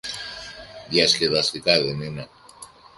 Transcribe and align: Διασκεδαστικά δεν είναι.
Διασκεδαστικά 0.89 1.81
δεν 1.83 2.01
είναι. 2.01 2.27